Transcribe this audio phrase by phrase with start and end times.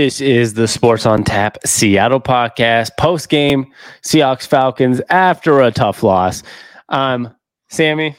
[0.00, 3.70] This is the Sports on Tap Seattle podcast, post game
[4.00, 6.42] Seahawks Falcons after a tough loss.
[6.88, 7.34] I'm
[7.68, 8.16] Sammy.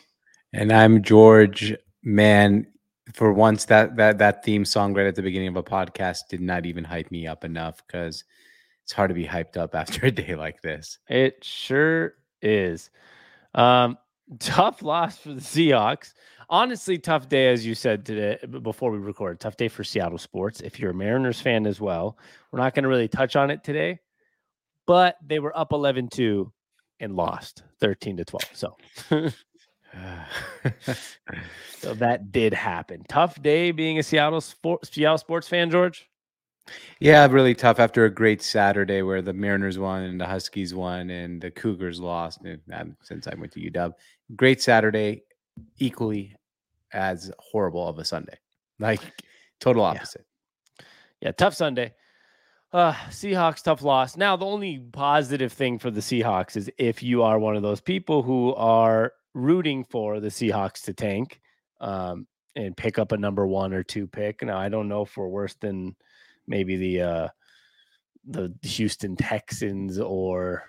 [0.53, 1.75] And I'm George.
[2.03, 2.67] Man,
[3.15, 6.39] for once that that that theme song right at the beginning of a podcast did
[6.39, 8.25] not even hype me up enough because
[8.83, 10.99] it's hard to be hyped up after a day like this.
[11.09, 12.13] It sure
[12.43, 12.91] is.
[13.55, 13.97] Um,
[14.37, 16.13] tough loss for the Seahawks
[16.51, 20.61] honestly tough day as you said today before we record tough day for seattle sports
[20.61, 22.17] if you're a mariners fan as well.
[22.51, 23.99] We're not going to really touch on it today
[24.85, 26.51] but they were up 11-2
[26.99, 28.77] and lost 13 to 12 so.
[31.81, 33.03] So that did happen.
[33.09, 36.07] Tough day being a seattle sports seattle sports fan george?
[36.99, 41.09] Yeah, really tough after a great Saturday where the Mariners won and the Huskies won
[41.09, 42.41] and the Cougars lost.
[42.43, 43.93] And um, since I went to UW,
[44.35, 45.23] great Saturday,
[45.79, 46.35] equally
[46.93, 48.37] as horrible of a Sunday.
[48.79, 49.01] Like
[49.59, 50.25] total opposite.
[50.79, 50.85] Yeah,
[51.21, 51.93] yeah tough Sunday.
[52.73, 54.15] Uh, Seahawks tough loss.
[54.15, 57.81] Now the only positive thing for the Seahawks is if you are one of those
[57.81, 61.41] people who are rooting for the Seahawks to tank
[61.79, 64.41] um, and pick up a number one or two pick.
[64.43, 65.95] Now I don't know if we're worse than
[66.47, 67.27] maybe the uh,
[68.25, 70.63] the Houston Texans or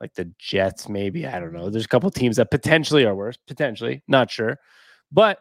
[0.00, 0.88] like the Jets.
[0.88, 1.70] Maybe I don't know.
[1.70, 3.36] There's a couple teams that potentially are worse.
[3.46, 4.58] Potentially, not sure,
[5.10, 5.38] but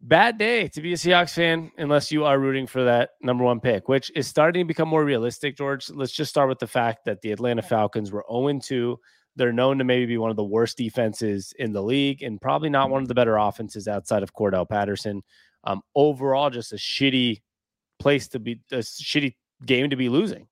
[0.00, 3.60] bad day to be a Seahawks fan unless you are rooting for that number one
[3.60, 5.88] pick, which is starting to become more realistic, George.
[5.90, 8.98] Let's just start with the fact that the Atlanta Falcons were 0 2.
[9.36, 12.70] They're known to maybe be one of the worst defenses in the league and probably
[12.70, 15.22] not one of the better offenses outside of Cordarrelle Patterson.
[15.64, 17.42] Um, overall, just a shitty
[17.98, 19.34] place to be, a shitty
[19.64, 20.46] game to be losing.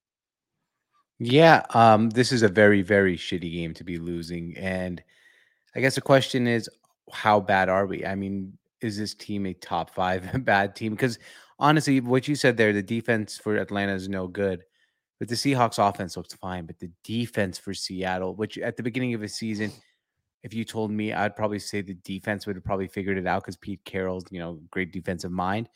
[1.19, 4.57] Yeah, um, this is a very, very shitty game to be losing.
[4.59, 5.03] And
[5.75, 6.69] I guess the question is,
[7.11, 8.05] how bad are we?
[8.05, 10.93] I mean, is this team a top five bad team?
[10.93, 11.19] Because
[11.59, 14.63] honestly, what you said there, the defense for Atlanta is no good,
[15.19, 16.67] but the Seahawks offense looks fine.
[16.67, 19.73] But the defense for Seattle, which at the beginning of the season,
[20.43, 23.43] if you told me, I'd probably say the defense would have probably figured it out
[23.43, 25.71] because Pete Carroll's, you know, great defensive mind.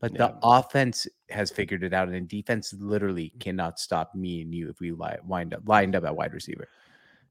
[0.00, 0.18] But yeah.
[0.18, 4.80] the offense has figured it out, and defense literally cannot stop me and you if
[4.80, 6.68] we li- wind up lined up at wide receiver.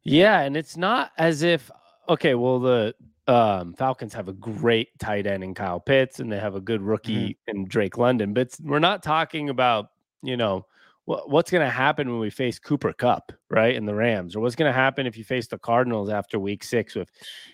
[0.04, 1.70] Yeah, and it's not as if
[2.10, 2.96] okay, well the
[3.28, 6.82] um, Falcons have a great tight end in Kyle Pitts, and they have a good
[6.82, 7.58] rookie mm-hmm.
[7.58, 8.34] in Drake London.
[8.34, 9.92] But we're not talking about
[10.24, 10.66] you know
[11.06, 14.42] what, what's going to happen when we face Cooper Kupp, right, in the Rams, or
[14.42, 17.10] what's going to happen if you face the Cardinals after Week Six with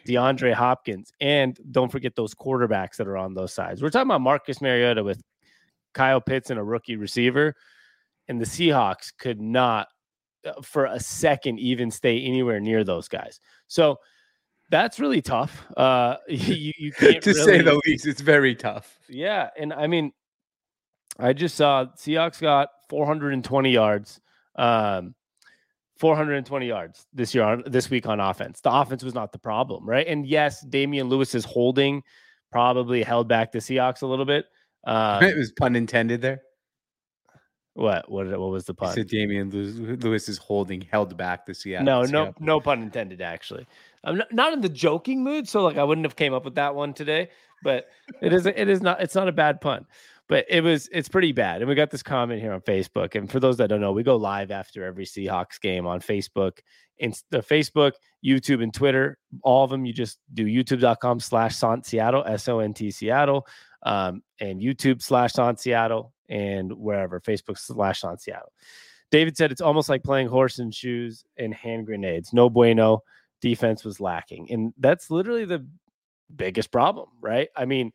[0.08, 3.82] DeAndre Hopkins, and don't forget those quarterbacks that are on those sides.
[3.82, 5.22] We're talking about Marcus Mariota with
[5.94, 7.56] Kyle Pitts and a rookie receiver,
[8.28, 9.88] and the Seahawks could not,
[10.46, 13.40] uh, for a second, even stay anywhere near those guys.
[13.68, 14.00] So
[14.70, 15.66] that's really tough.
[15.76, 18.08] Uh, you, you can't to really, say the least.
[18.08, 18.98] It's very tough.
[19.08, 20.12] Yeah, and I mean,
[21.20, 24.20] I just saw Seahawks got 420 yards,
[24.56, 25.16] um,
[26.00, 28.62] 420 yards this year on this week on offense.
[28.62, 30.08] The offense was not the problem, right?
[30.08, 32.04] And yes, Damien Lewis's holding
[32.52, 34.46] probably held back the Seahawks a little bit.
[34.86, 36.42] Um, it was pun intended there.
[37.76, 38.96] What what what was the pun?
[38.96, 41.86] So Damien Lewis is holding held back the Seattle.
[41.86, 43.22] No, no, no pun intended.
[43.22, 43.68] Actually,
[44.06, 46.56] I'm not, not in the joking mood, so like I wouldn't have came up with
[46.56, 47.30] that one today.
[47.64, 47.88] But
[48.22, 49.86] it is it is not it's not a bad pun,
[50.28, 51.62] but it was it's pretty bad.
[51.62, 53.16] And we got this comment here on Facebook.
[53.16, 56.60] And for those that don't know, we go live after every Seahawks game on Facebook,
[57.00, 57.94] in the Facebook,
[58.24, 59.18] YouTube, and Twitter.
[59.42, 63.48] All of them, you just do youtube.com slash Sant Seattle, S O N T Seattle,
[63.84, 68.52] um, and YouTube slash Sant Seattle and wherever Facebook slash on Seattle.
[69.12, 72.34] David said it's almost like playing horse and shoes and hand grenades.
[72.34, 73.02] No bueno.
[73.46, 74.52] Defense was lacking.
[74.52, 75.68] And that's literally the
[76.36, 77.50] biggest problem, right?
[77.56, 77.92] I mean,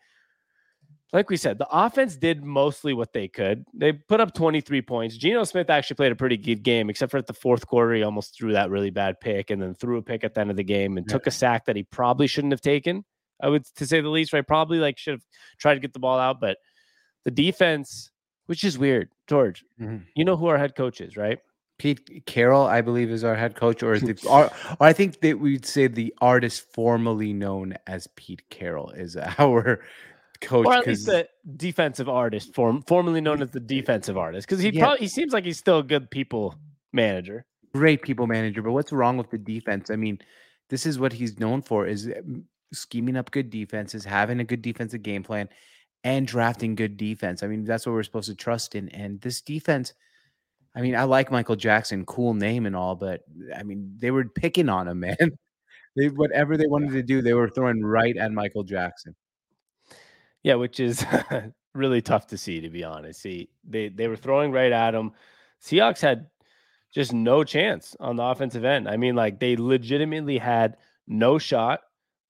[1.12, 3.64] like we said, the offense did mostly what they could.
[3.74, 5.16] They put up 23 points.
[5.16, 8.04] Geno Smith actually played a pretty good game, except for at the fourth quarter, he
[8.04, 10.56] almost threw that really bad pick and then threw a pick at the end of
[10.56, 11.12] the game and yeah.
[11.14, 13.04] took a sack that he probably shouldn't have taken.
[13.42, 14.46] I would to say the least, right?
[14.46, 15.24] Probably like should have
[15.58, 16.58] tried to get the ball out, but
[17.24, 18.12] the defense
[18.46, 19.08] which is weird.
[19.28, 19.98] George, mm-hmm.
[20.16, 21.38] you know who our head coach is, right?
[21.80, 25.20] Pete Carroll, I believe, is our head coach, or is the, or, or I think
[25.22, 29.80] that we'd say the artist formerly known as Pete Carroll is our
[30.42, 34.62] coach, or at least the defensive artist, form, formerly known as the defensive artist, because
[34.62, 34.84] he yeah.
[34.84, 36.54] probably he seems like he's still a good people
[36.92, 38.60] manager, great people manager.
[38.60, 39.90] But what's wrong with the defense?
[39.90, 40.18] I mean,
[40.68, 42.42] this is what he's known for: is mm,
[42.74, 45.48] scheming up good defenses, having a good defensive game plan,
[46.04, 47.42] and drafting good defense.
[47.42, 48.90] I mean, that's what we're supposed to trust in.
[48.90, 49.94] And this defense,
[50.74, 53.22] I mean, I like Michael Jackson, cool name and all, but
[53.54, 55.16] I mean, they were picking on him, man.
[55.96, 59.14] They whatever they wanted to do, they were throwing right at Michael Jackson.
[60.42, 61.04] Yeah, which is
[61.74, 63.20] really tough to see, to be honest.
[63.20, 65.12] See, they they were throwing right at him.
[65.62, 66.26] Seahawks had
[66.92, 68.88] just no chance on the offensive end.
[68.88, 70.76] I mean, like they legitimately had
[71.06, 71.80] no shot.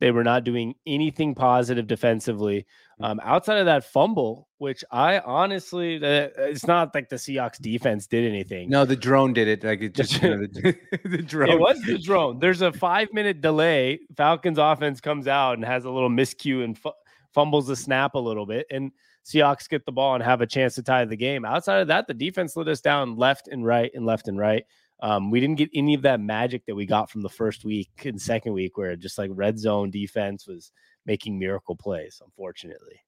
[0.00, 2.66] They were not doing anything positive defensively.
[3.00, 3.04] Mm.
[3.04, 8.06] Um, outside of that fumble, which I honestly, uh, it's not like the Seahawks defense
[8.06, 8.68] did anything.
[8.68, 9.64] No, the drone did it.
[9.64, 11.50] Like it just, you know, the, the, drone.
[11.50, 12.38] It was the drone.
[12.38, 14.00] There's a five minute delay.
[14.16, 16.92] Falcons offense comes out and has a little miscue and fu-
[17.32, 18.66] fumbles the snap a little bit.
[18.70, 18.92] And
[19.24, 21.44] Seahawks get the ball and have a chance to tie the game.
[21.44, 24.64] Outside of that, the defense let us down left and right and left and right.
[25.02, 27.90] Um, we didn't get any of that magic that we got from the first week
[28.04, 30.72] and second week, where just like red zone defense was
[31.06, 32.20] making miracle plays.
[32.24, 33.00] Unfortunately,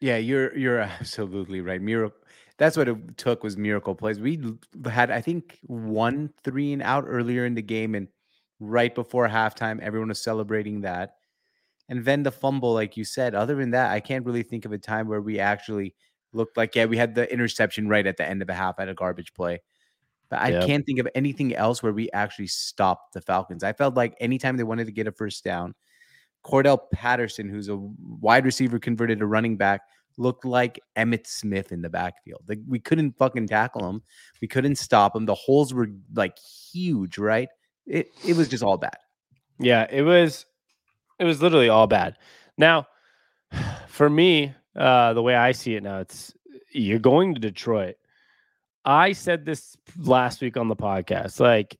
[0.00, 1.80] yeah, you're you're absolutely right.
[1.80, 2.18] Miracle.
[2.56, 4.20] That's what it took was miracle plays.
[4.20, 4.40] We
[4.84, 8.08] had, I think, one three and out earlier in the game, and
[8.60, 11.16] right before halftime, everyone was celebrating that.
[11.88, 13.34] And then the fumble, like you said.
[13.34, 15.94] Other than that, I can't really think of a time where we actually
[16.32, 18.88] looked like, yeah, we had the interception right at the end of a half at
[18.88, 19.60] a garbage play.
[20.30, 23.62] But I can't think of anything else where we actually stopped the Falcons.
[23.62, 25.74] I felt like anytime they wanted to get a first down,
[26.44, 29.82] Cordarrelle Patterson, who's a wide receiver converted to running back,
[30.16, 32.42] looked like Emmitt Smith in the backfield.
[32.48, 34.02] Like we couldn't fucking tackle him.
[34.40, 35.26] We couldn't stop him.
[35.26, 36.38] The holes were like
[36.72, 37.48] huge, right?
[37.86, 38.96] It it was just all bad.
[39.58, 40.46] Yeah, it was
[41.18, 42.16] it was literally all bad.
[42.56, 42.86] Now,
[43.88, 46.34] for me, uh, the way I see it now, it's
[46.70, 47.96] you're going to Detroit.
[48.84, 51.40] I said this last week on the podcast.
[51.40, 51.78] Like,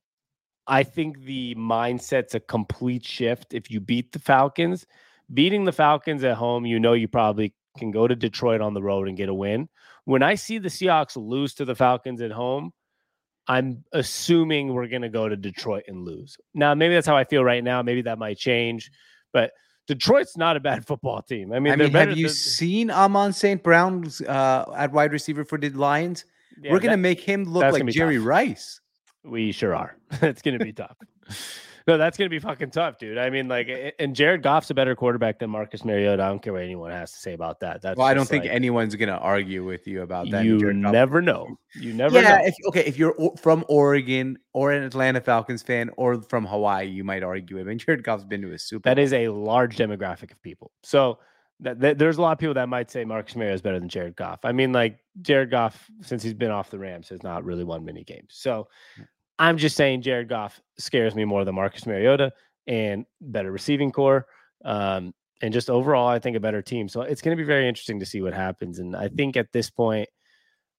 [0.66, 3.52] I think the mindset's a complete shift.
[3.52, 4.86] If you beat the Falcons,
[5.32, 8.82] beating the Falcons at home, you know you probably can go to Detroit on the
[8.82, 9.68] road and get a win.
[10.04, 12.72] When I see the Seahawks lose to the Falcons at home,
[13.46, 16.36] I'm assuming we're going to go to Detroit and lose.
[16.54, 17.82] Now, maybe that's how I feel right now.
[17.82, 18.90] Maybe that might change,
[19.32, 19.52] but
[19.86, 21.52] Detroit's not a bad football team.
[21.52, 23.62] I mean, I mean have you seen Amon St.
[23.62, 26.24] Brown uh, at wide receiver for the Lions?
[26.60, 28.26] Yeah, we're going to make him look like Jerry tough.
[28.26, 28.80] Rice.
[29.24, 29.96] We sure are.
[30.22, 30.96] it's going to be tough.
[31.86, 33.18] No, that's gonna be fucking tough, dude.
[33.18, 36.22] I mean, like, and Jared Goff's a better quarterback than Marcus Mariota.
[36.22, 37.82] I don't care what anyone has to say about that.
[37.82, 40.46] That's well, I don't think like, anyone's gonna argue with you about that.
[40.46, 41.58] You never know.
[41.74, 42.14] You never.
[42.14, 42.38] Yeah.
[42.38, 42.44] Know.
[42.46, 47.04] If, okay, if you're from Oregon or an Atlanta Falcons fan or from Hawaii, you
[47.04, 47.62] might argue it.
[47.62, 48.88] I mean, Jared Goff's been to a Super.
[48.88, 50.72] That is a large demographic of people.
[50.82, 51.18] So.
[51.60, 53.88] That, that, there's a lot of people that might say Marcus Mariota is better than
[53.88, 54.40] Jared Goff.
[54.42, 57.84] I mean, like Jared Goff, since he's been off the Rams, has not really won
[57.84, 58.30] many games.
[58.30, 58.66] So
[59.38, 62.32] I'm just saying Jared Goff scares me more than Marcus Mariota
[62.66, 64.26] and better receiving corps.
[64.64, 66.88] Um, and just overall, I think a better team.
[66.88, 68.78] So it's going to be very interesting to see what happens.
[68.78, 70.08] And I think at this point,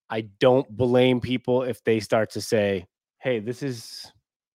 [0.10, 2.86] I don't blame people if they start to say,
[3.20, 4.12] "Hey, this is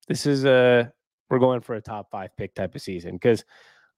[0.09, 0.93] this is a
[1.29, 3.45] we're going for a top five pick type of season." Because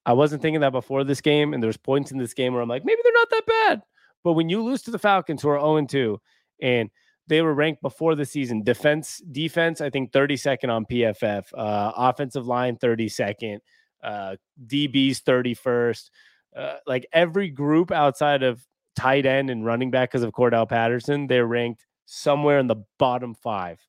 [0.05, 2.69] I wasn't thinking that before this game, and there's points in this game where I'm
[2.69, 3.81] like, maybe they're not that bad.
[4.23, 6.19] But when you lose to the Falcons, who are 0 2,
[6.61, 6.89] and
[7.27, 8.63] they were ranked before the season.
[8.63, 11.45] Defense, defense, I think 32nd on PFF.
[11.53, 13.59] Uh, offensive line, 32nd.
[14.03, 14.35] Uh,
[14.67, 16.09] DBs, 31st.
[16.55, 18.61] Uh, like every group outside of
[18.95, 23.33] tight end and running back because of Cordarrelle Patterson, they're ranked somewhere in the bottom
[23.33, 23.79] five.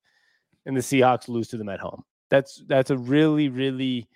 [0.66, 2.04] And the Seahawks lose to them at home.
[2.30, 4.08] That's that's a really, really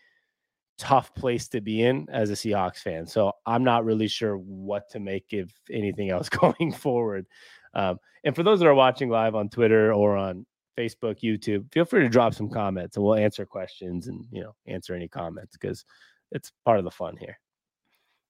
[0.78, 3.06] tough place to be in as a Seahawks fan.
[3.06, 7.26] So I'm not really sure what to make if anything else going forward.
[7.74, 10.46] Um, and for those that are watching live on Twitter or on
[10.78, 14.54] Facebook, YouTube, feel free to drop some comments and we'll answer questions and you know
[14.66, 15.84] answer any comments because
[16.32, 17.38] it's part of the fun here.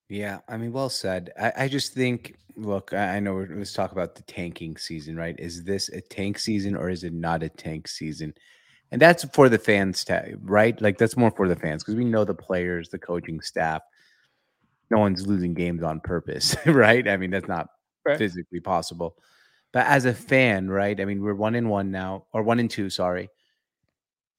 [0.09, 1.31] Yeah, I mean, well said.
[1.39, 5.39] I, I just think, look, I, I know let's talk about the tanking season, right?
[5.39, 8.33] Is this a tank season or is it not a tank season?
[8.91, 10.81] And that's for the fans, to, right?
[10.81, 13.83] Like that's more for the fans because we know the players, the coaching staff.
[14.91, 17.07] No one's losing games on purpose, right?
[17.07, 17.69] I mean, that's not
[18.09, 18.19] right.
[18.19, 19.17] physically possible.
[19.73, 20.23] But as a mm-hmm.
[20.25, 21.01] fan, right?
[21.01, 23.29] I mean, we're one in one now, or one in two, sorry.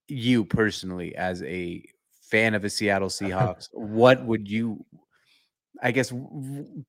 [0.07, 1.83] You personally, as a
[2.23, 4.85] fan of the Seattle Seahawks, what would you
[5.81, 6.13] I guess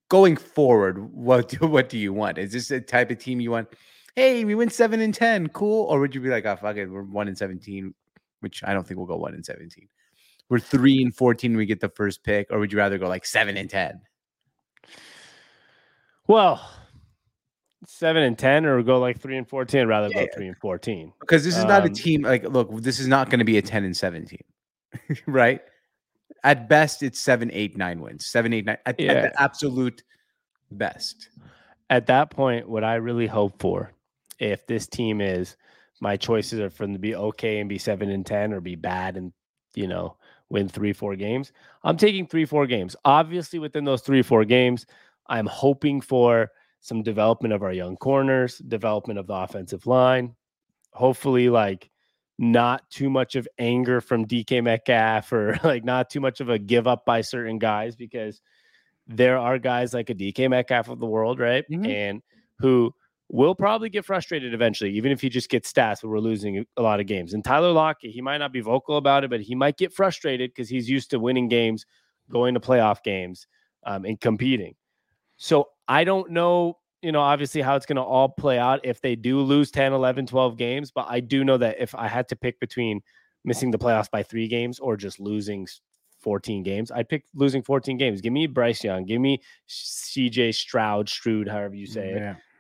[0.09, 2.39] going forward, what do, what do you want?
[2.39, 3.69] Is this a type of team you want?
[4.17, 5.87] Hey, we win seven and ten, cool.
[5.87, 7.95] Or would you be like, oh fuck it, we're one in seventeen,
[8.41, 9.89] which I don't think we'll go one in seventeen.
[10.49, 13.25] We're three and fourteen, we get the first pick, or would you rather go like
[13.25, 14.01] seven and ten?
[16.31, 16.65] Well,
[17.89, 19.89] seven and ten, or go like three and fourteen.
[19.89, 22.45] Rather yeah, go three and fourteen because this is um, not a um, team like
[22.45, 22.71] look.
[22.83, 24.45] This is not going to be a ten and seventeen,
[25.27, 25.61] right?
[26.45, 28.27] At best, it's seven, eight, nine wins.
[28.27, 28.79] Seven, eight, nine.
[28.87, 29.11] At, yeah.
[29.11, 30.05] at the absolute
[30.71, 31.31] best.
[31.91, 33.93] At that point, what I really hope for,
[34.39, 35.57] if this team is,
[36.01, 38.77] my choices are for them to be okay and be seven and ten, or be
[38.77, 39.33] bad and
[39.75, 40.15] you know
[40.49, 41.51] win three, four games.
[41.83, 42.95] I'm taking three, four games.
[43.05, 44.87] Obviously, within those three, four games,
[45.31, 50.35] I'm hoping for some development of our young corners, development of the offensive line.
[50.93, 51.91] Hopefully, like
[52.39, 56.59] not too much of anger from DK Metcalf or like not too much of a
[56.59, 58.41] give up by certain guys because
[59.07, 61.65] there are guys like a DK Metcalf of the world, right?
[61.71, 61.87] Mhm.
[61.87, 62.23] And
[62.59, 62.95] who
[63.29, 66.83] will probably get frustrated eventually, even if he just gets stats, but we're losing a
[66.83, 67.35] lot of games.
[67.35, 70.51] And Tyler Lockett, he might not be vocal about it, but he might get frustrated
[70.51, 71.87] because he's used to winning games,
[72.29, 73.47] going to playoff games,
[73.85, 74.75] um, and competing.
[75.43, 79.01] So I don't know, you know, obviously how it's going to all play out if
[79.01, 80.91] they do lose 10, 11, 12 games.
[80.91, 83.01] But I do know that if I had to pick between
[83.43, 85.67] missing the playoffs by three games or just losing
[86.21, 88.21] 14 games, I'd pick losing 14 games.
[88.21, 92.19] Give me Bryce Young, give me CJ Stroud, Stroud, however you say it.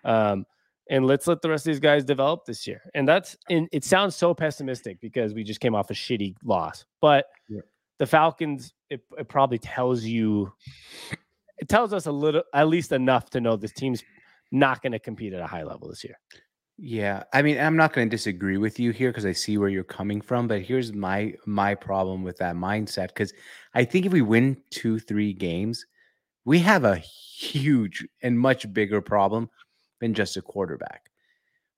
[0.08, 0.46] Um,
[0.88, 2.80] and let's let the rest of these guys develop this year.
[2.94, 6.86] And that's and it sounds so pessimistic because we just came off a shitty loss.
[7.02, 7.60] But Yeah.
[7.98, 10.50] the Falcons, it, it probably tells you
[11.60, 14.02] it tells us a little at least enough to know this team's
[14.50, 16.18] not going to compete at a high level this year.
[16.82, 19.68] Yeah, I mean, I'm not going to disagree with you here because I see where
[19.68, 20.48] you're coming from.
[20.48, 23.34] But here's my my problem with that mindset because
[23.74, 25.84] I think if we win two, three games,
[26.46, 29.50] we have a huge and much bigger problem
[30.00, 31.10] than just a quarterback,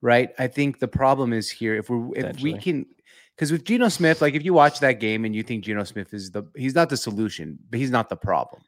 [0.02, 0.30] right?
[0.38, 2.86] I think the problem is here if we're if we can
[3.34, 6.14] because with Geno Smith, like if you watch that game and you think Geno Smith
[6.14, 8.62] is the he's not the solution, but he's not the problem,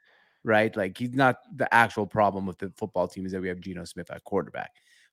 [0.45, 0.75] right?
[0.77, 3.85] Like he's not the actual problem with the football team is that we have Geno
[3.85, 4.71] Smith at quarterback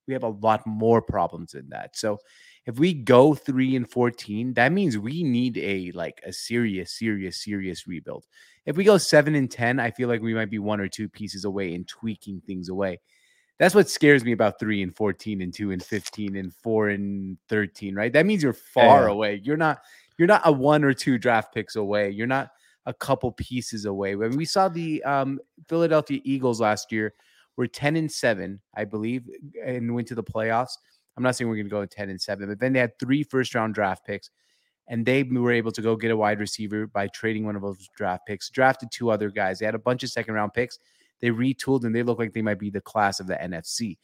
[0.08, 1.96] we have a lot more problems than that.
[1.96, 2.20] So
[2.66, 7.38] if we go three and 14, that means we need a like a serious, serious,
[7.38, 8.26] serious rebuild.
[8.66, 11.10] If we go seven and 10, I feel like we might be one or two
[11.10, 13.00] pieces away and tweaking things away.
[13.58, 17.38] That's what scares me about three and 14 and two and 15 and four and
[17.48, 18.12] 13, right?
[18.12, 19.14] That means you're far Yeah.
[19.14, 19.42] away.
[19.44, 19.82] You're not,
[20.18, 22.10] you're not a one or two draft picks away.
[22.10, 22.50] You're not
[22.86, 24.16] a couple pieces away.
[24.16, 27.14] When we saw the um, Philadelphia Eagles last year,
[27.58, 29.24] we're 10 and 7, I believe,
[29.64, 30.72] and went to the playoffs.
[31.18, 33.24] I'm not saying we're going to go 10 and 7, but then they had three
[33.24, 34.30] first round draft picks,
[34.88, 37.88] and they were able to go get a wide receiver by trading one of those
[37.96, 39.60] draft picks, drafted two other guys.
[39.60, 40.80] They had a bunch of second round picks.
[41.20, 43.98] They retooled and they look like they might be the class of the NFC.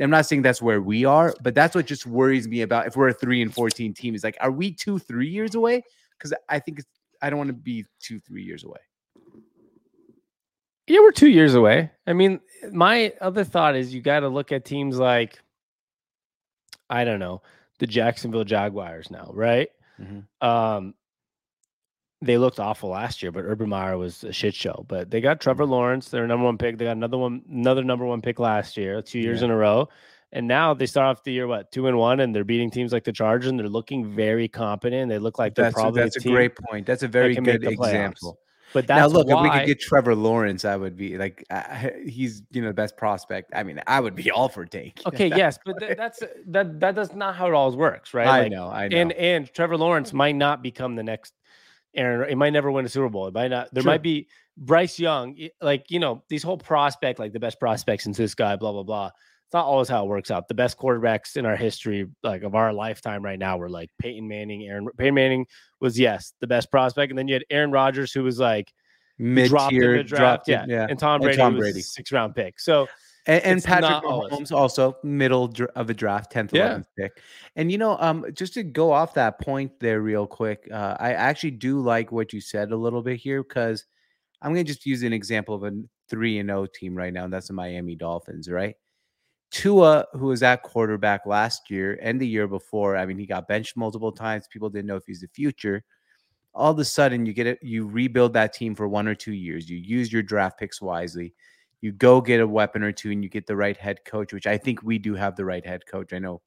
[0.00, 2.96] I'm not saying that's where we are, but that's what just worries me about if
[2.96, 4.14] we're a three and 14 team.
[4.14, 5.82] Is like, are we two, three years away?
[6.16, 6.88] Because I think it's,
[7.20, 8.78] I don't want to be two, three years away.
[10.86, 11.90] Yeah, we're two years away.
[12.06, 12.40] I mean,
[12.72, 15.38] my other thought is you got to look at teams like,
[16.88, 17.42] I don't know,
[17.78, 19.68] the Jacksonville Jaguars now, right?
[20.00, 20.24] Mhm.
[20.40, 20.94] Um,
[22.22, 24.84] they looked awful last year, but Urban Meyer was a shit show.
[24.88, 26.78] But they got Trevor Lawrence, their number one pick.
[26.78, 29.46] They got another one, another number one pick last year, two years Yeah.
[29.46, 29.88] in a row.
[30.32, 32.92] And now they start off the year what two and one, and they're beating teams
[32.92, 35.08] like the Chargers, and they're looking very competent.
[35.08, 36.86] They look like they're That's, a, probably that's a team, great point.
[36.86, 38.38] That's a very make good example.
[38.74, 41.88] But now, that's look, if we could get Trevor Lawrence, I would be like, uh,
[42.06, 43.52] he's you know the best prospect.
[43.54, 45.00] I mean, I would be all for take.
[45.06, 48.26] Okay, yes, but th- that's that that does not how it always works, right?
[48.26, 48.96] I Like, know, I know.
[48.98, 51.32] And and Trevor Lawrence might not become the next
[51.94, 52.28] Aaron.
[52.30, 53.26] It might never win a Super Bowl.
[53.28, 53.72] It might not.
[53.72, 53.92] There Sure.
[53.92, 55.38] might be Bryce Young.
[55.62, 58.82] Like you know, these whole prospect, like the best prospects in this guy, blah blah
[58.82, 59.10] blah.
[59.48, 60.46] It's not always how it works out.
[60.46, 64.28] The best quarterbacks in our history, like of our lifetime right now, were like Peyton
[64.28, 64.68] Manning.
[64.68, 65.46] Aaron Peyton Manning
[65.80, 68.70] was yes the best prospect, and then you had Aaron Rodgers, who was like
[69.18, 70.08] mid tier draft,
[70.44, 70.66] dropped yeah.
[70.68, 70.86] yeah.
[70.90, 71.80] and Tom And Brady Tom was Brady.
[71.80, 72.60] six round pick.
[72.60, 72.88] So
[73.26, 74.32] And, and Patrick always.
[74.32, 76.66] Mahomes also middle of a draft, tenth, Yeah.
[76.66, 77.20] eleventh pick.
[77.56, 81.14] And you know, um, just to go off that point there, real quick, uh, I
[81.14, 83.86] actually do like what you said a little bit here because
[84.42, 85.72] I'm going to just use an example of a
[86.10, 88.76] three and zero team right now, and that's the Miami Dolphins, right?
[89.50, 93.48] Tua, who was at quarterback last year and the year before, I mean, he got
[93.48, 94.46] benched multiple times.
[94.48, 95.84] People didn't know if he's the future.
[96.54, 99.32] All of a sudden, you get it, you rebuild that team for one or two
[99.32, 99.68] years.
[99.70, 101.34] You use your draft picks wisely.
[101.80, 104.46] You go get a weapon or two, and you get the right head coach, which
[104.46, 106.12] I think we do have the right head coach.
[106.12, 106.42] I know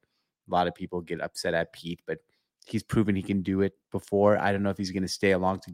[0.48, 2.20] a lot of people get upset at Pete, but
[2.66, 4.38] he's proven he can do it before.
[4.38, 5.74] I don't know if he's going to stay along to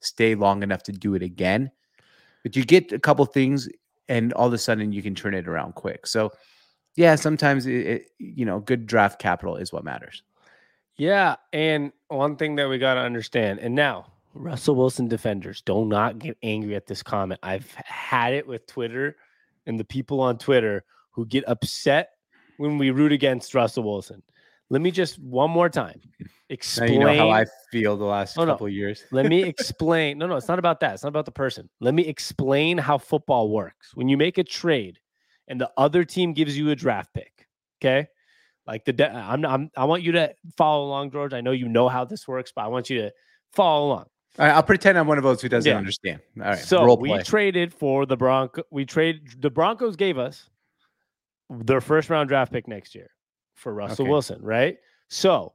[0.00, 1.70] stay long enough to do it again.
[2.42, 3.68] But you get a couple things,
[4.08, 6.06] and all of a sudden you can turn it around quick.
[6.06, 6.32] So,
[6.96, 10.22] yeah, sometimes it, it, you know, good draft capital is what matters.
[10.96, 15.84] Yeah, and one thing that we got to understand, and now Russell Wilson defenders, do
[15.84, 17.40] not get angry at this comment.
[17.42, 19.16] I've had it with Twitter
[19.66, 22.10] and the people on Twitter who get upset
[22.58, 24.22] when we root against Russell Wilson.
[24.70, 26.00] Let me just one more time
[26.48, 26.92] explain.
[26.94, 28.52] you know how I feel the last Oh, no.
[28.52, 29.04] couple years.
[29.10, 30.18] Let me explain.
[30.18, 30.94] No, no, it's not about that.
[30.94, 31.68] It's not about the person.
[31.80, 33.90] Let me explain how football works.
[33.94, 34.98] When you make a trade
[35.48, 37.46] and the other team gives you a draft pick,
[37.82, 38.08] okay?
[38.66, 41.34] Like the de- I'm, I'm I want you to follow along, George.
[41.34, 43.12] I know you know how this works, but I want you to
[43.52, 44.06] follow along.
[44.38, 45.76] All right, I'll pretend I'm one of those who doesn't Yeah.
[45.76, 46.20] understand.
[46.38, 48.62] All right, so we traded for the Bronco.
[48.70, 50.48] We trade the Broncos gave us
[51.50, 53.10] their first round draft pick next year
[53.54, 54.10] for Russell Okay.
[54.10, 54.78] Wilson, right?
[55.08, 55.52] So,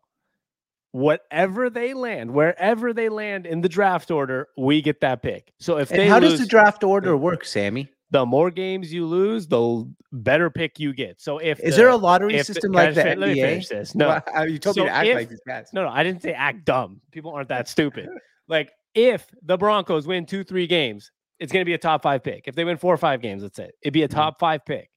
[0.92, 5.52] whatever they land, wherever they land in the draft order, we get that pick.
[5.60, 7.90] So if And they how lose, does the draft order work, Sammy?
[8.12, 11.22] The more games you lose, the better pick you get.
[11.22, 13.20] So if Is the- there a lottery if system like that?
[13.20, 13.94] Let me finish this.
[13.94, 15.70] No, Well, you told So me to act if- like these guys.
[15.74, 17.02] no, no, I didn't say act dumb.
[17.12, 18.10] People aren't that stupid.
[18.48, 22.24] like if the Broncos win two, three games, it's going to be a top five
[22.24, 22.48] pick.
[22.48, 24.12] If they win four or five games, let's say it'd be a Mhm.
[24.12, 24.90] top five pick.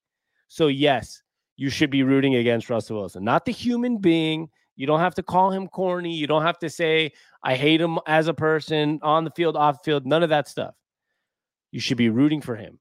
[0.48, 1.22] So yes,
[1.56, 4.48] you should be rooting against Russell Wilson, not the human being.
[4.74, 6.14] You don't have to call him corny.
[6.16, 7.12] You don't have to say
[7.44, 10.06] I hate him as a person on the field, off the field.
[10.06, 10.74] None of that stuff.
[11.70, 12.78] You should be rooting for him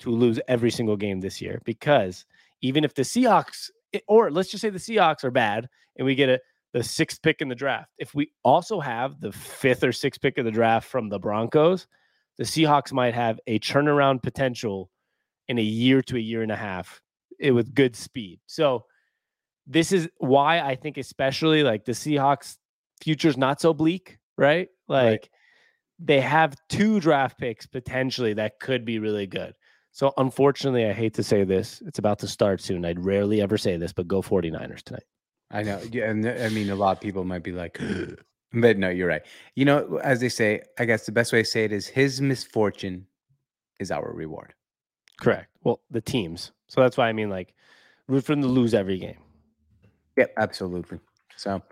[0.00, 2.24] to lose every single game this year because
[2.62, 3.70] even if the Seahawks,
[4.08, 6.40] or let's just say the Seahawks are bad and we get a
[6.72, 7.88] the sixth pick in the draft.
[7.98, 11.86] If we also have the fifth or sixth pick of the draft from the Broncos,
[12.36, 14.90] the Seahawks might have a turnaround potential
[15.46, 17.00] in a year to a year and a half
[17.40, 18.40] eh, with good speed.
[18.46, 18.86] So
[19.68, 22.56] this is why I think especially like the Seahawks
[23.00, 24.68] future's not so bleak, right?
[24.88, 25.28] Like Right.
[26.00, 29.54] they have two draft picks potentially that could be really good.
[29.94, 32.84] So unfortunately, I hate to say this, it's about to start soon.
[32.84, 35.04] I'd rarely ever say this, but go 49ers tonight.
[35.52, 35.80] I know.
[35.88, 37.78] Yeah, and I mean, a lot of people might be like,
[38.52, 39.22] but no, you're right.
[39.54, 42.20] You know, as they say, I guess the best way to say it is his
[42.20, 43.06] misfortune
[43.78, 44.52] is our reward.
[45.20, 45.48] Correct.
[45.62, 46.50] Well, the teams.
[46.66, 47.54] So that's why I mean like
[48.08, 49.18] root for them to lose every game.
[50.16, 50.98] Yep, absolutely.
[51.36, 51.62] So,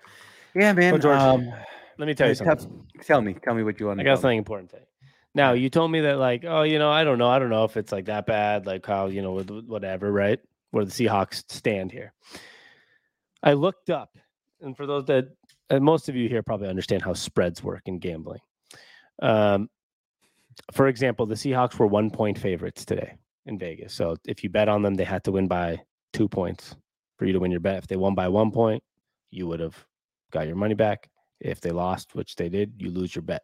[0.54, 0.92] yeah, man.
[0.92, 1.52] Well, George, um,
[1.98, 2.86] Let me tell you uh, tell- something.
[3.02, 4.22] tell me, tell me what you want I to got tell me.
[4.22, 4.82] something important to you.
[5.34, 7.28] Now, you told me that, like, oh, you know, I don't know.
[7.28, 10.38] I don't know if it's like that bad, like how, you know, whatever, right?
[10.72, 12.12] Where the Seahawks stand here.
[13.42, 14.16] I looked up,
[14.60, 15.28] and for those that,
[15.70, 18.40] and most of you here probably understand how spreads work in gambling.
[19.20, 19.68] Um,
[20.72, 23.94] for example, the Seahawks were one point favorites today in Vegas.
[23.94, 25.80] So if you bet on them, they had to win by
[26.12, 26.76] two points
[27.18, 27.78] for you to win your bet.
[27.78, 28.82] If they won by one point,
[29.30, 29.76] you would have
[30.30, 31.08] got your money back.
[31.40, 33.42] If they lost, which they did, you lose your bet.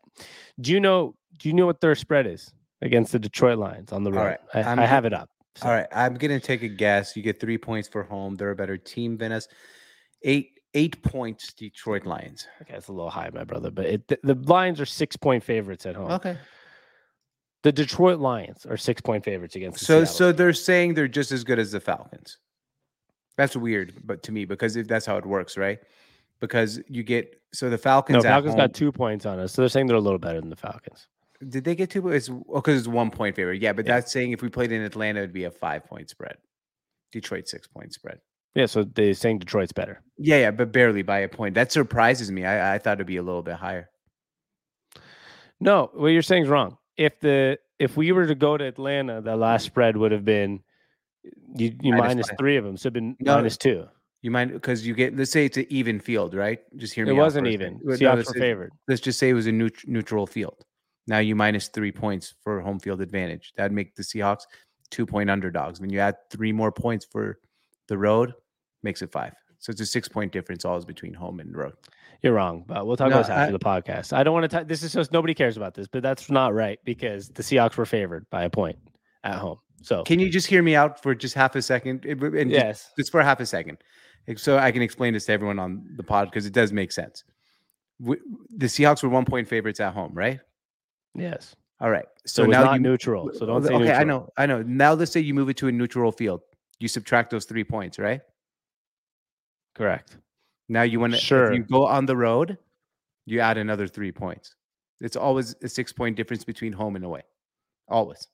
[0.61, 1.15] Do you know?
[1.37, 4.25] Do you know what their spread is against the Detroit Lions on the road?
[4.25, 5.29] right, I, I have it up.
[5.57, 7.17] So- All right, I'm gonna take a guess.
[7.17, 8.37] You get three points for home.
[8.37, 9.49] They're a better team than us.
[10.23, 12.47] Eight eight points, Detroit Lions.
[12.63, 15.43] Okay, it's a little high, my brother, but it, the, the Lions are six point
[15.43, 16.11] favorites at home.
[16.13, 16.37] Okay.
[17.65, 19.81] The Detroit Lions are six point favorites against.
[19.81, 22.39] The So Seattle so they're saying they're just as good as the Falcons.
[23.37, 25.79] That's weird, but to me, because if that's how it works, right?
[26.41, 28.23] Because you get so the Falcons.
[28.23, 30.41] no, Falcons home- got two points on us, so they're saying they're a little better
[30.41, 31.09] than the Falcons.
[31.47, 32.09] Did they get two?
[32.09, 33.63] It's oh, because it's one point favorite.
[33.63, 33.95] Yeah, but Yeah.
[33.95, 36.37] that's saying if we played in Atlanta, it'd be a five point spread.
[37.13, 38.21] Detroit six point spread.
[38.55, 40.03] Yeah, so they're saying Detroit's better.
[40.17, 41.55] Yeah, yeah, but barely by a point.
[41.55, 42.45] That surprises me.
[42.45, 43.89] I, I thought it'd be a little bit higher.
[45.61, 46.77] No, what you're saying is wrong.
[46.97, 50.61] If the if we were to go to Atlanta, the last spread would have been
[51.55, 53.87] you, you Minus minus three of them, so it'd been No, minus two.
[54.23, 56.61] You mind because you get let's say it's an even field, right?
[56.77, 57.13] Just hear me.
[57.13, 57.79] It wasn't even.
[57.83, 58.73] Well, no, let's were favored.
[58.89, 60.65] Let's just say it was a neut- neutral field.
[61.09, 63.53] Now you minus three points for home field advantage.
[63.57, 64.43] That'd make the Seahawks
[64.91, 65.81] two point underdogs.
[65.81, 67.39] When you add three more points for
[67.89, 68.35] the road,
[68.83, 69.33] makes it five.
[69.59, 71.73] So it's a six point difference always between home and road.
[72.23, 74.13] You're wrong, but we'll talk No, about this after I- the podcast.
[74.13, 74.65] I don't want to.
[74.65, 77.87] This is just nobody cares about this, but that's not right because the Seahawks were
[77.87, 78.79] favored by a point
[79.25, 79.59] at home.
[79.83, 82.05] So Can you just hear me out for just half a second?
[82.05, 83.79] And just- yes, just for half a second,
[84.37, 87.23] so I can explain this to everyone on the pod because it does make sense.
[88.01, 88.21] W-
[88.57, 90.41] The Seahawks were one point favorites at home, right?
[91.15, 91.55] Yes.
[91.81, 92.07] All right.
[92.27, 93.31] So, So, now not you neutral.
[93.35, 93.93] So don't say okay.
[93.93, 94.63] I know, I know.
[94.63, 96.41] Now let's say you move it to a neutral field.
[96.81, 98.21] You subtract those three points, right?
[99.75, 100.17] Correct.
[100.69, 101.19] Now you want to.
[101.19, 101.53] Sure.
[101.53, 102.59] If you go on the road,
[103.27, 104.55] you add another three points.
[105.01, 107.23] It's always a six point difference between home and away.
[107.89, 108.27] Always.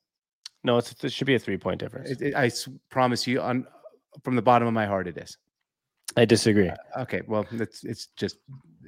[0.63, 2.09] No, it's it should be a three point difference.
[2.09, 3.67] It- it- I s- promise you, on
[4.23, 5.37] from the bottom of my heart, it is.
[6.17, 6.69] I disagree.
[6.69, 7.21] Uh, okay.
[7.27, 8.37] Well, it's it's just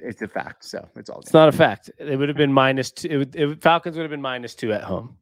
[0.00, 0.64] it's a fact.
[0.64, 1.20] So it's all.
[1.20, 1.90] It's not a fact.
[1.98, 3.08] It would have been minus two.
[3.08, 5.16] It would, it Falcons would have been minus two at home.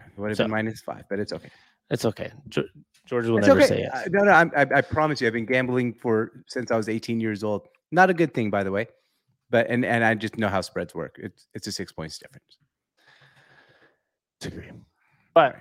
[0.00, 1.50] It would have so- been minus five, but it's okay.
[1.90, 2.30] It's okay.
[2.48, 2.60] Ge-
[3.06, 3.68] George will It's never okay.
[3.68, 3.92] say yes.
[3.94, 4.30] I- no, no.
[4.30, 7.68] I'm, I, I promise you, I've been gambling for since I was 18 years old.
[7.90, 8.86] Not a good thing, by the way.
[9.50, 11.16] But and and I just know how spreads work.
[11.18, 12.56] It's it's a six points difference.
[14.40, 14.70] disagree.
[15.34, 15.56] But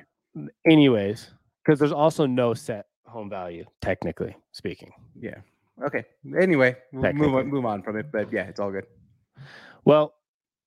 [0.66, 1.30] anyways,
[1.64, 4.92] because there's also no set home value, technically speaking.
[5.20, 5.36] Yeah.
[5.84, 6.04] Okay.
[6.40, 8.12] Anyway, we'll move on, move on from it.
[8.12, 8.86] But yeah, it's all good.
[9.86, 10.14] Well,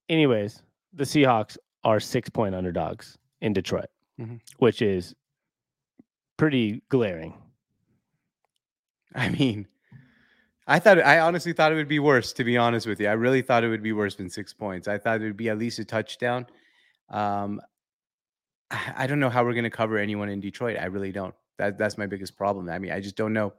[0.08, 0.62] anyways,
[0.92, 4.40] the Seahawks are six point underdogs in Detroit, Mhm.
[4.58, 5.14] which is
[6.36, 7.34] pretty glaring.
[9.14, 9.68] I mean,
[10.66, 12.32] I thought I honestly thought it would be worse.
[12.32, 14.88] To be honest with you, I really thought it would be worse than six points.
[14.88, 16.46] I thought it would be at least a touchdown.
[17.10, 17.60] Um,
[18.70, 20.78] I I don't know how we're going to cover anyone in Detroit.
[20.80, 21.34] I really don't.
[21.58, 22.68] That that's my biggest problem.
[22.68, 23.52] I mean, I just don't know.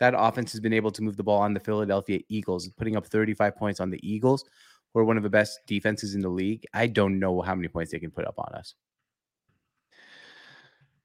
[0.00, 3.06] That offense has been able to move the ball on the Philadelphia Eagles, putting up
[3.06, 4.44] 35 points on the Eagles,
[4.92, 6.64] who are one of the best defenses in the league.
[6.74, 8.74] I don't know how many points they can put up on us.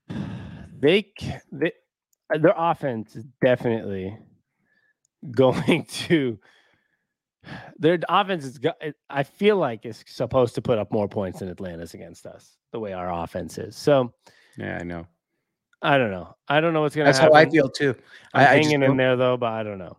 [0.80, 1.12] They,
[1.52, 1.72] they
[2.32, 4.16] uh, their offense is definitely
[5.32, 6.38] going to
[7.78, 8.60] their offense is
[9.10, 12.80] I feel like is supposed to put up more points than Atlanta's against us the
[12.80, 13.76] way our offense is.
[13.76, 14.14] So
[14.58, 15.08] yeah, I know.
[15.82, 16.36] I don't know.
[16.48, 17.36] I don't know what's gonna That's happen.
[17.36, 17.96] how I feel too.
[18.34, 19.98] I'm I, hanging I in there though, but I don't know.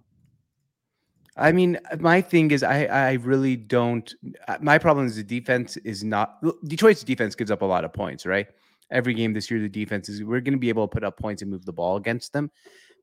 [1.36, 4.12] I mean, my thing is, I I really don't.
[4.48, 6.42] Uh, my problem is the defense is not.
[6.64, 8.48] Detroit's defense gives up a lot of points, right?
[8.90, 11.18] Every game this year, the defense is we're going to be able to put up
[11.18, 12.50] points and move the ball against them.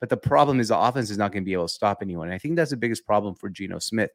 [0.01, 2.27] But the problem is the offense is not going to be able to stop anyone.
[2.27, 4.11] And I think that's the biggest problem for Geno Smith.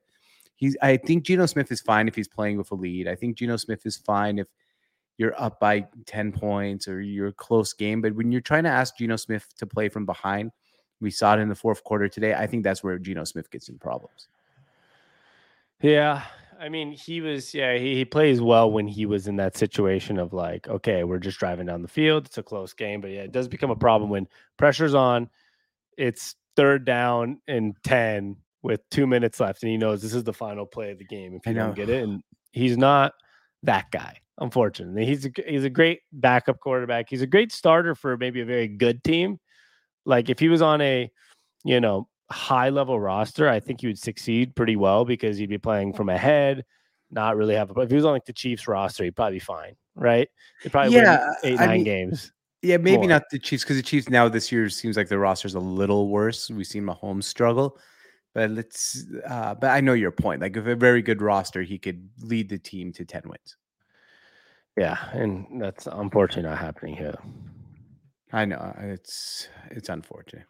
[0.55, 0.77] He's.
[0.83, 3.09] I think Geno Smith is fine if he's playing with a lead.
[3.09, 4.49] I think Geno Smith is fine if
[5.19, 8.01] you're up by 10 points or you're a close game.
[8.01, 10.51] But when you're trying to ask Geno Smith to play from behind,
[11.01, 12.35] we saw it in the fourth quarter today.
[12.35, 14.29] I think that's where Geno Smith gets in problems.
[15.83, 16.23] Yeah.
[16.59, 20.19] I mean, he was, yeah, he, he plays well when he was in that situation
[20.19, 22.27] of like, okay, we're just driving down the field.
[22.27, 23.01] It's a close game.
[23.01, 25.31] But yeah, it does become a problem when pressure's on.
[25.97, 29.63] It's third down and 10 with two minutes left.
[29.63, 31.89] And he knows this is the final play of the game if you don't get
[31.89, 32.03] it.
[32.03, 33.15] And he's not
[33.63, 34.19] that guy.
[34.41, 37.11] Unfortunately, he's a, he's a great backup quarterback.
[37.11, 39.39] He's a great starter for maybe a very good team.
[40.07, 41.11] Like if he was on a,
[41.63, 45.59] you know, high level roster, I think he would succeed pretty well because he'd be
[45.59, 46.65] playing from ahead,
[47.11, 47.81] not really have a.
[47.81, 50.29] If he was on like the Chiefs roster, he'd probably be fine, right?
[50.63, 52.33] He'd probably yeah, win eight I nine mean, games.
[52.63, 53.09] Yeah, maybe more.
[53.09, 56.09] not the Chiefs because the Chiefs now this year seems like the roster's a little
[56.09, 56.51] worse.
[56.51, 57.79] We've seen Mahomes struggle,
[58.35, 59.05] but let's.
[59.29, 60.41] Uh, but I know your point.
[60.41, 63.57] Like, if a very good roster, he could lead the team to ten wins.
[64.77, 67.17] Yeah, and that's unfortunately not happening here.
[68.33, 70.47] I know uh, it's it's unfortunate.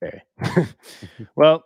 [0.00, 0.22] Very
[1.36, 1.64] well.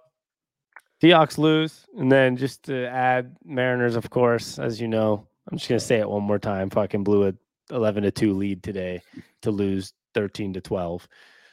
[1.02, 5.68] Seahawks lose, and then just to add, Mariners, of course, as you know, I'm just
[5.68, 6.70] gonna say it one more time.
[6.70, 7.34] Fucking blew a
[7.70, 9.02] 11 to two lead today
[9.42, 11.06] to lose 13 to 12.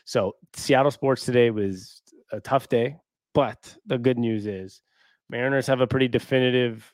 [0.05, 2.97] So Seattle sports today was a tough day,
[3.33, 4.81] but the good news is
[5.29, 6.93] Mariners have a pretty definitive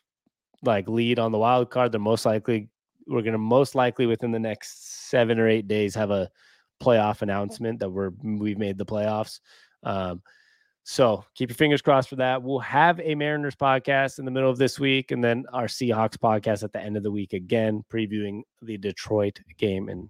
[0.64, 1.92] like lead on the wild card.
[1.92, 2.70] They're most likely
[3.08, 6.30] we're going to most likely within the next seven or eight days have a
[6.82, 9.40] playoff announcement that we're we've made the playoffs.
[9.84, 10.22] Um,
[10.84, 12.42] so keep your fingers crossed for that.
[12.42, 16.18] We'll have a Mariners podcast in the middle of this week, and then our Seahawks
[16.18, 19.90] podcast at the end of the week again, previewing the Detroit game.
[19.90, 20.10] And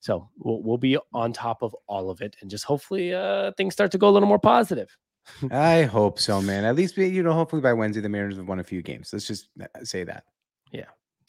[0.00, 3.74] so we'll we'll be on top of all of it, and just hopefully uh, things
[3.74, 4.88] start to go a little more positive.
[5.52, 6.64] I hope so, man.
[6.64, 9.10] At least you know, hopefully by Wednesday the Mariners have won a few games.
[9.12, 10.24] Let's just uh, say that.
[10.72, 10.86] Yeah,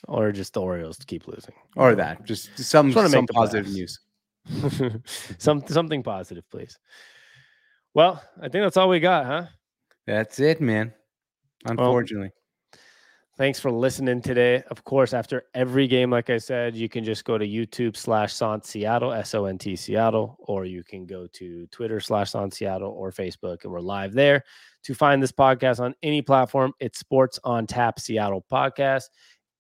[0.08, 2.26] or just the Orioles to keep losing, or that.
[2.26, 4.00] Just some Just some positive news.
[5.38, 6.78] some something positive, please.
[7.94, 9.46] Well, I think that's all we got, huh?
[10.08, 10.94] That's it, man.
[11.66, 12.32] Unfortunately.
[13.38, 14.62] Thanks for listening today.
[14.70, 18.34] Of course, after every game, like I said, you can just go to YouTube slash
[18.34, 22.54] Sant Seattle, S O N T Seattle, or you can go to Twitter slash Sant
[22.54, 24.44] Seattle or Facebook, and we're live there.
[24.84, 29.06] To find this podcast on any platform, it's Sports on Tap Seattle podcast.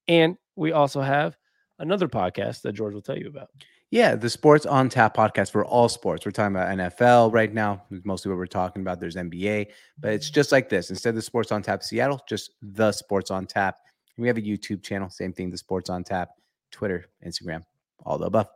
[0.07, 1.37] And we also have
[1.79, 3.49] another podcast that George will tell you about.
[3.91, 6.25] Yeah, the Sports on Tap podcast for all sports.
[6.25, 9.01] We're talking about NFL right now, mostly what we're talking about.
[9.01, 9.67] There's NBA,
[9.99, 10.89] but it's just like this.
[10.89, 13.79] Instead of the Sports on Tap Seattle, just the Sports on Tap.
[14.17, 16.29] We have a YouTube channel, same thing, the Sports on Tap,
[16.71, 17.63] Twitter, Instagram,
[18.05, 18.47] all the above.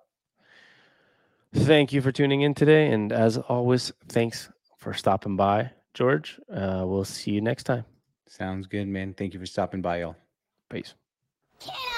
[1.53, 2.91] Thank you for tuning in today.
[2.91, 6.39] And as always, thanks for stopping by, George.
[6.49, 7.83] Uh, we'll see you next time.
[8.27, 9.13] Sounds good, man.
[9.13, 10.15] Thank you for stopping by, y'all.
[10.69, 10.93] Peace.
[11.65, 11.94] Get